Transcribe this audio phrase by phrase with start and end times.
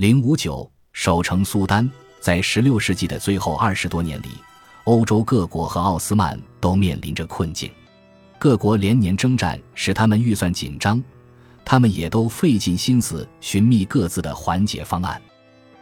[0.00, 1.86] 零五九守城苏丹，
[2.20, 4.28] 在十六世纪的最后二十多年里，
[4.84, 7.70] 欧洲各国和奥斯曼都面临着困境，
[8.38, 11.04] 各国连年征战使他们预算紧张，
[11.66, 15.20] 他们也都费尽心思寻觅各自的缓解方案。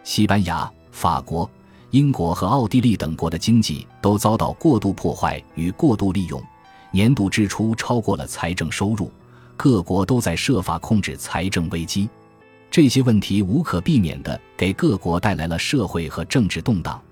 [0.03, 1.48] 西班牙、法国、
[1.93, 6.43] 英国和奥地利等国的经济都遭到过度破坏与过度利用，
[6.91, 9.12] 年度支出超过了财政收入，
[9.57, 12.09] 各国都在设法控制财政危机。
[12.71, 17.03] 这些问题无可避免地给各国带来了社会和政治动荡，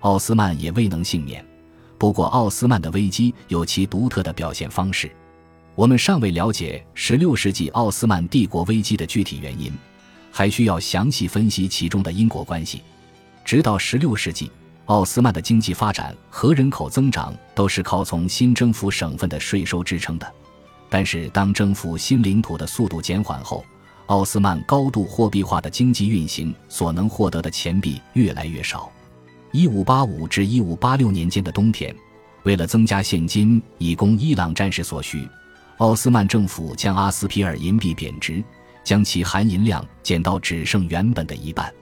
[0.00, 1.44] 奥斯曼也未能幸免。
[1.98, 5.10] 不过，奥斯曼的危机有其独特的表现方式。
[5.74, 9.72] 我们尚未了解16世纪奥斯曼帝国危机的具体原因，
[10.30, 12.82] 还需要详细分析其中的因果关系。
[13.44, 14.50] 直到16世纪，
[14.84, 20.30] 奥斯曼的经济发展和人口增长都是靠从新征服省份的税收支撑的。
[20.90, 23.64] 但是，当征服新领土的速度减缓后，
[24.06, 28.90] 奥斯曼高度货币化的经济运行所能获得的钱币越来越少。
[29.52, 31.94] 一五八五至一五八六年间的冬天，
[32.44, 35.28] 为了增加现金以供伊朗战事所需，
[35.78, 38.42] 奥斯曼政府将阿斯皮尔银币贬值，
[38.84, 41.72] 将其含银量减到只剩原本的一半。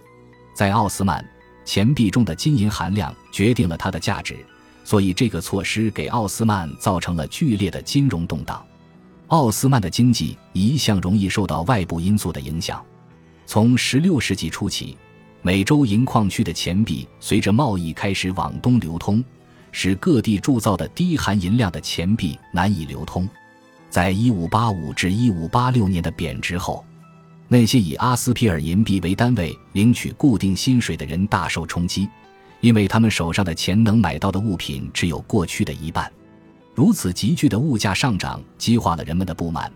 [0.54, 1.22] 在奥斯曼
[1.64, 4.36] 钱币中的金银含量决定了它的价值，
[4.82, 8.64] 所以这个措施给奥斯曼造成了剧烈的金融动荡。
[9.34, 12.80] 奥斯曼的经济一向容易受到外部因素的影响。
[13.46, 14.96] 从16世纪初起，
[15.42, 19.24] 美洲银矿区的钱币随着贸易开始往东流通，
[19.72, 23.28] 使各地铸造的低含银量的钱币难以流通。
[23.90, 26.84] 在1585至1586年的贬值后，
[27.48, 32.08] 那些以阿斯皮尔银币为单位领取固定薪水的人大受冲击，
[32.60, 36.08] 因为他们手上的钱能买到的物品只有过去的一半。
[36.74, 39.70] 如此急剧的物价上涨激化了人们的不满，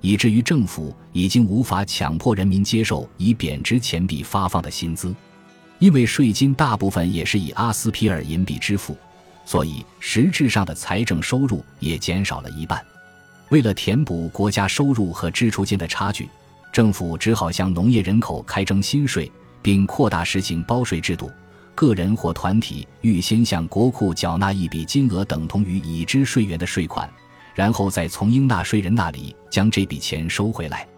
[0.00, 5.14] 以至于政府已经无法强迫人民接受以贬值钱币发放的薪资，
[5.80, 8.96] 因为税金大部分也是以阿斯皮尔银币支付，
[9.44, 12.80] 所以实质上的财政收入也减少了一半。
[13.48, 16.28] 为了填补国家收入和支出间的差距，
[16.72, 19.30] 政府只好向农业人口开征新税，
[19.62, 21.28] 并扩大实行包税制度。
[21.76, 27.08] 个人或团体预先向国库缴纳一笔金额等同于已知税源的税款，
[27.54, 30.88] 然后再从应纳税人那里将这笔钱收回来。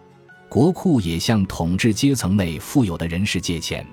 [0.47, 3.85] 国库也向统治阶层内富有的人士借钱。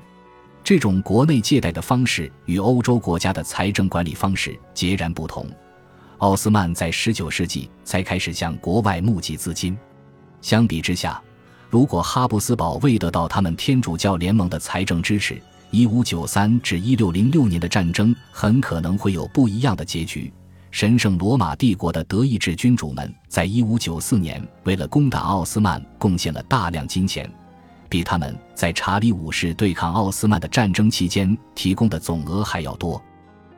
[0.65, 5.47] 这种国内借贷的方式与欧洲国家的财政管理方式截然不同。
[6.19, 9.77] 奥斯曼在19世纪才开始向国外募集资金。
[10.41, 11.21] 相比之下，
[11.69, 15.43] 如果哈布斯堡未得到他们天主教联盟的财政支持，
[15.77, 20.33] 一五九三至一六零六年的战争很可能会有不一样的结局。
[20.71, 27.31] 神圣罗马帝国的德意志君主们在一五九四年为了攻打奥斯曼贡献了大量金钱，
[27.91, 32.99] 比他们在查理五世对抗奥斯曼的战争期间提供的总额还要多。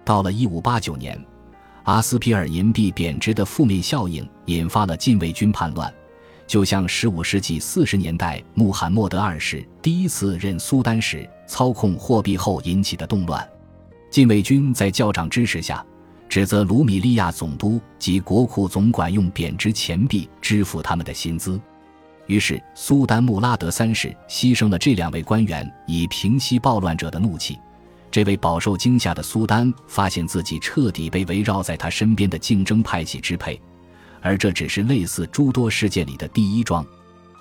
[0.05, 1.17] 到了一五八九年，
[1.85, 5.95] 阿斯皮尔银币贬值的负面效应引发了禁卫军叛乱。
[6.49, 13.47] 就像十五世纪四十年代穆罕默德二世第一次任苏丹时操控货币后引起的动乱，
[14.11, 15.85] 禁卫军在教长支持下，
[16.27, 21.61] 指责卢米利亚总督及国库总管用贬值钱币支付他们的薪资。
[22.27, 27.59] 于是，苏丹穆拉德三世牺牲了这两位官员，以平息暴乱者的怒气。
[28.11, 33.61] 这位饱受惊吓的苏丹发现自己彻底被围绕在他身边的竞争派系支配。
[34.21, 36.85] 而这只是类似诸多事件里的第一桩。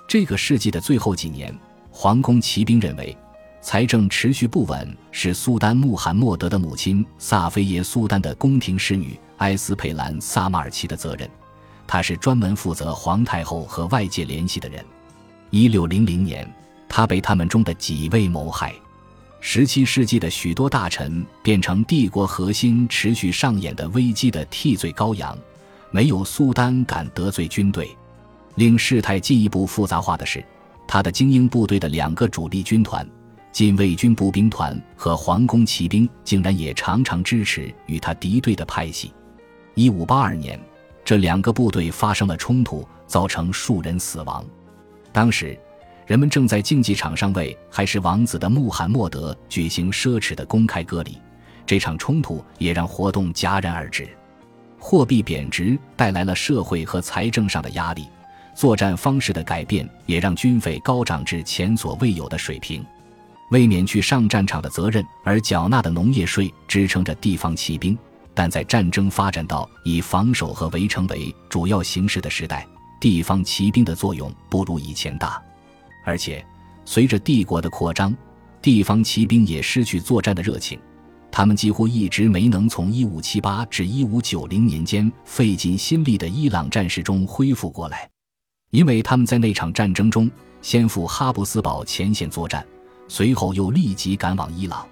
[0.06, 1.56] 这个世纪的最后几年，
[1.90, 3.16] 皇宫骑兵认为，
[3.60, 11.28] 财政持续不稳是苏丹穆罕默德的母亲萨菲耶苏丹的宫廷侍女埃斯佩兰萨马尔奇的责任。
[11.86, 14.84] 她是专门负责皇太后和外界联系的人。
[15.50, 16.50] 一六零零年，
[16.88, 18.74] 她被他们中的几位谋害。
[19.40, 25.36] 十七世纪的许多大臣变成帝国核心持续上演的危机的替罪羔羊。
[25.90, 27.88] 没有苏丹敢得罪军队，
[28.56, 30.44] 令事态进一步复杂化的是，
[30.86, 33.08] 他的精英部队的两个主力军团——
[33.52, 39.12] 禁卫军步兵团和皇宫骑兵，竟然也常常支持与他敌对的派系。
[39.74, 40.60] 一五八二年，
[41.04, 44.44] 这两个部队发生了冲突，造成数人死亡。
[45.10, 45.58] 当时，
[46.06, 51.18] 人们正在竞技场上为还是王子的穆罕默德举行奢侈的公开割礼，
[51.64, 54.08] 这场冲突也让活动戛然而止。
[54.78, 58.08] 货币贬值带来了社会和财政上的压力，
[58.54, 62.84] 作战方式的改变也让军费高涨至前所未有的水平。
[63.50, 67.98] 为免去上战场的责任而缴纳的农业税支撑着地方骑兵，
[68.34, 72.66] 但在战争发展到以防守和围城为主要形式的时代，
[73.00, 75.42] 地方骑兵的作用不如以前大。
[76.04, 76.44] 而且，
[76.84, 78.14] 随着帝国的扩张，
[78.60, 80.78] 地方骑兵也失去作战的热情，
[81.30, 88.08] 他们几乎一直没能从1578至1590年间费尽心力的伊朗战事中恢复过来，
[88.70, 90.30] 因为他们在那场战争中
[90.62, 92.66] 先赴哈布斯堡前线作战，
[93.06, 94.86] 随后又立即赶往伊朗。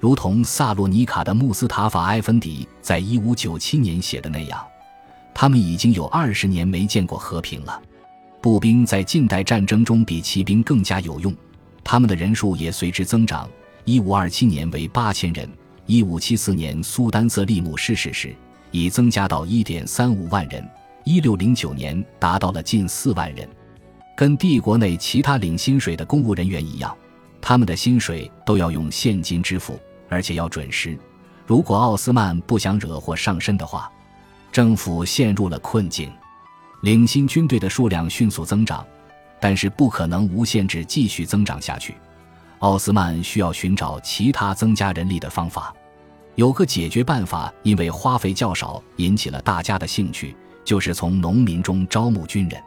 [0.00, 4.62] 如同萨洛尼卡的穆斯塔法埃芬迪在1597年写的那样，
[5.34, 7.80] 他们已经有二十年没见过和平了。
[8.42, 11.34] 步兵在近代战争中比骑兵更加有用，
[11.82, 13.48] 他们的人数也随之增长。
[13.86, 15.48] 1527年为八千人
[15.86, 18.34] ，1574年苏丹瑟利姆逝世时
[18.70, 20.68] 已增加到1.35万人
[21.04, 23.48] ，1609年达到了近四万人。
[24.16, 26.96] 跟帝国内其他领薪水的公务人员一样，
[27.40, 29.78] 他们的薪水都要用现金支付。
[30.08, 30.96] 而且要准时。
[31.46, 33.90] 如果奥斯曼不想惹祸上身的话，
[34.52, 36.12] 政府陷入了困境。
[36.82, 38.86] 领薪军队的数量迅速增长，
[39.40, 41.96] 但是不可能无限制继续增长下去。
[42.66, 45.72] 奥斯曼需要寻找其他增加人力的方法。
[46.34, 50.34] 有个解决办法，因为花费较少，引起了大家的兴趣，
[50.64, 52.60] 就是从农民中招募军人。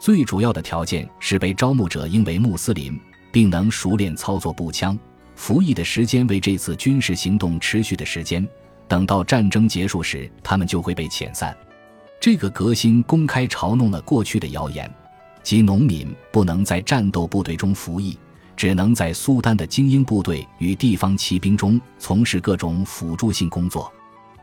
[0.00, 2.98] 最主要的条件是被招募者应为穆斯林，
[3.30, 4.98] 并能熟练操作步枪。
[5.36, 8.44] 服役的时间为这次军事行动持续的时间，
[8.88, 11.56] 等到战争结束时，他们就会被遣散。
[12.20, 14.92] 这个革新公开嘲弄了过去的谣言，
[15.44, 18.18] 即农民不能在战斗部队中服役，
[18.58, 23.90] 只能在苏丹的精英部队与地方骑兵中从事各种辅助性工作。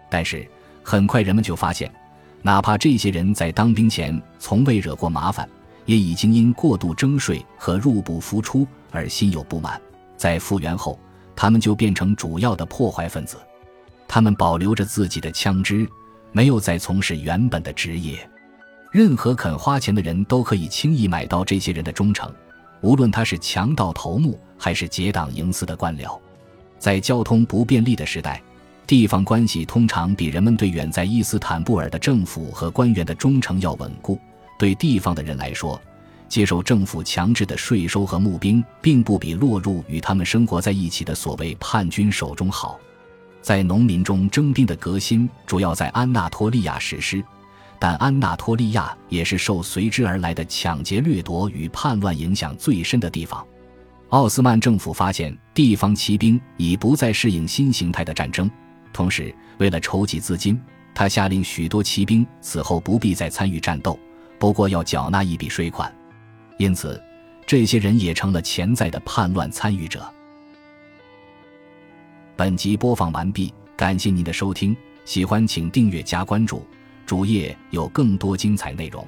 [0.10, 0.50] 但是
[0.82, 1.94] 很快人们就发现，
[2.42, 5.48] 哪怕这些人在当兵前从未惹过麻烦，
[5.86, 9.82] 也已经因过度征税和入不敷出而心有不满。
[10.16, 10.98] 在复员后，
[11.36, 13.36] 他们就变成主要的破坏分子。
[14.08, 15.86] 他们保留着自己的枪支，
[16.32, 18.18] 没有再从事原本的职业。
[18.94, 22.34] 任何肯花钱的人都可以轻易买到这些人的忠诚，
[22.82, 26.20] 无论他是强盗头目还是结党营私的官僚。
[26.78, 28.42] 在交通不便利的时代，
[28.86, 34.20] 地方关系通常比人们对远在伊斯坦布尔的政府和官员的忠诚要稳固。
[34.60, 35.82] 对地方的人来说，
[36.30, 42.80] 接受政府强制的税收和募兵，并不比落入与他们生活在一起的所谓叛军手中好。
[43.42, 47.24] 在农民中征兵的革新主要在安纳托利亚实施，
[47.80, 53.46] 但安纳托利亚也是受随之而来的抢劫掠夺与叛乱影响最深的地方。
[54.10, 58.50] 奥斯曼政府发现地方骑兵已不再适应新形态的战争，
[58.94, 60.60] 同时为了筹集资金，
[60.94, 64.00] 他下令许多骑兵此后不必再参与战斗，
[64.40, 65.94] 不过要缴纳一笔税款。
[66.58, 67.02] 因此，
[67.46, 70.10] 这些人也成了潜在的叛乱参与者。
[72.38, 76.66] 本集播放完毕，感谢您的收听，喜欢请订阅加关注，
[77.06, 79.08] 主页有更多精彩内容。